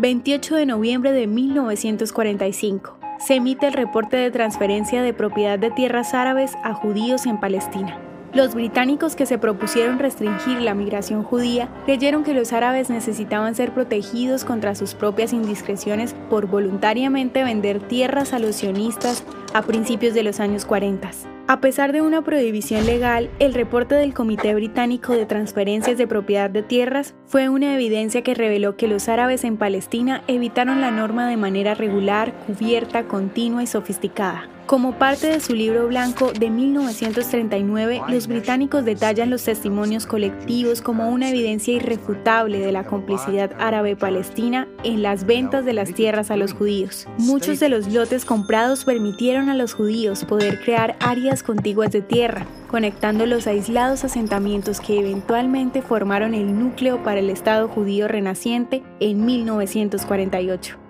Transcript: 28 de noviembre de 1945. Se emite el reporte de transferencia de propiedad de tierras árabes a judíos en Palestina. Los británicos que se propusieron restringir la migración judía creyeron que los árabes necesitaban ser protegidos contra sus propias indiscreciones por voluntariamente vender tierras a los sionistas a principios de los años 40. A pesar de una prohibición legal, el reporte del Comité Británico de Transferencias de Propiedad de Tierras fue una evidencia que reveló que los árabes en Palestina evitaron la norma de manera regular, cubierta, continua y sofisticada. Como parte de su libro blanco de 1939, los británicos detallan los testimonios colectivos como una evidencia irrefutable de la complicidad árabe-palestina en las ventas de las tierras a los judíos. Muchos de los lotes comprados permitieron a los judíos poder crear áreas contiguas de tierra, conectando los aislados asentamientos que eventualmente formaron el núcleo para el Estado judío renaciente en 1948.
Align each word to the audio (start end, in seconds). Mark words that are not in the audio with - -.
28 0.00 0.56
de 0.56 0.64
noviembre 0.64 1.12
de 1.12 1.26
1945. 1.26 2.98
Se 3.18 3.34
emite 3.34 3.66
el 3.66 3.74
reporte 3.74 4.16
de 4.16 4.30
transferencia 4.30 5.02
de 5.02 5.12
propiedad 5.12 5.58
de 5.58 5.70
tierras 5.70 6.14
árabes 6.14 6.52
a 6.64 6.72
judíos 6.72 7.26
en 7.26 7.38
Palestina. 7.38 7.98
Los 8.32 8.54
británicos 8.54 9.14
que 9.14 9.26
se 9.26 9.36
propusieron 9.36 9.98
restringir 9.98 10.62
la 10.62 10.72
migración 10.72 11.22
judía 11.22 11.68
creyeron 11.84 12.24
que 12.24 12.32
los 12.32 12.54
árabes 12.54 12.88
necesitaban 12.88 13.54
ser 13.54 13.74
protegidos 13.74 14.46
contra 14.46 14.74
sus 14.74 14.94
propias 14.94 15.34
indiscreciones 15.34 16.14
por 16.30 16.46
voluntariamente 16.46 17.44
vender 17.44 17.80
tierras 17.80 18.32
a 18.32 18.38
los 18.38 18.56
sionistas 18.56 19.22
a 19.52 19.60
principios 19.60 20.14
de 20.14 20.22
los 20.22 20.40
años 20.40 20.64
40. 20.64 21.10
A 21.50 21.60
pesar 21.60 21.90
de 21.90 22.00
una 22.00 22.22
prohibición 22.22 22.86
legal, 22.86 23.28
el 23.40 23.54
reporte 23.54 23.96
del 23.96 24.14
Comité 24.14 24.54
Británico 24.54 25.14
de 25.14 25.26
Transferencias 25.26 25.98
de 25.98 26.06
Propiedad 26.06 26.48
de 26.48 26.62
Tierras 26.62 27.16
fue 27.26 27.48
una 27.48 27.74
evidencia 27.74 28.22
que 28.22 28.34
reveló 28.34 28.76
que 28.76 28.86
los 28.86 29.08
árabes 29.08 29.42
en 29.42 29.56
Palestina 29.56 30.22
evitaron 30.28 30.80
la 30.80 30.92
norma 30.92 31.28
de 31.28 31.36
manera 31.36 31.74
regular, 31.74 32.32
cubierta, 32.46 33.08
continua 33.08 33.64
y 33.64 33.66
sofisticada. 33.66 34.48
Como 34.70 34.92
parte 34.92 35.26
de 35.26 35.40
su 35.40 35.52
libro 35.52 35.88
blanco 35.88 36.30
de 36.32 36.48
1939, 36.48 38.02
los 38.08 38.28
británicos 38.28 38.84
detallan 38.84 39.28
los 39.28 39.42
testimonios 39.42 40.06
colectivos 40.06 40.80
como 40.80 41.08
una 41.08 41.30
evidencia 41.30 41.74
irrefutable 41.74 42.60
de 42.60 42.70
la 42.70 42.84
complicidad 42.84 43.50
árabe-palestina 43.58 44.68
en 44.84 45.02
las 45.02 45.26
ventas 45.26 45.64
de 45.64 45.72
las 45.72 45.92
tierras 45.92 46.30
a 46.30 46.36
los 46.36 46.52
judíos. 46.52 47.08
Muchos 47.18 47.58
de 47.58 47.68
los 47.68 47.92
lotes 47.92 48.24
comprados 48.24 48.84
permitieron 48.84 49.48
a 49.48 49.56
los 49.56 49.74
judíos 49.74 50.24
poder 50.24 50.60
crear 50.62 50.94
áreas 51.00 51.42
contiguas 51.42 51.90
de 51.90 52.02
tierra, 52.02 52.46
conectando 52.68 53.26
los 53.26 53.48
aislados 53.48 54.04
asentamientos 54.04 54.80
que 54.80 55.00
eventualmente 55.00 55.82
formaron 55.82 56.32
el 56.32 56.56
núcleo 56.56 57.02
para 57.02 57.18
el 57.18 57.30
Estado 57.30 57.66
judío 57.66 58.06
renaciente 58.06 58.84
en 59.00 59.26
1948. 59.26 60.89